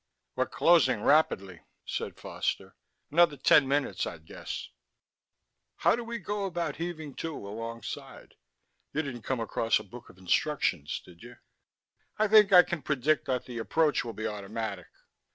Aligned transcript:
"We're 0.35 0.47
closing 0.47 1.03
rapidly," 1.03 1.61
said 1.85 2.17
Foster. 2.17 2.75
"Another 3.11 3.37
ten 3.37 3.67
minutes, 3.67 4.07
I'd 4.07 4.25
guess...." 4.25 4.69
"How 5.75 5.95
do 5.95 6.03
we 6.03 6.17
go 6.17 6.45
about 6.45 6.77
heaving 6.77 7.13
to, 7.17 7.31
alongside? 7.47 8.33
You 8.93 9.03
didn't 9.03 9.21
come 9.21 9.39
across 9.39 9.77
a 9.77 9.83
book 9.83 10.09
of 10.09 10.17
instructions, 10.17 10.99
did 11.05 11.21
you?" 11.21 11.35
"I 12.17 12.27
think 12.27 12.51
I 12.51 12.63
can 12.63 12.81
predict 12.81 13.25
that 13.25 13.45
the 13.45 13.59
approach 13.59 14.03
will 14.03 14.13
be 14.13 14.25
automatic." 14.25 14.87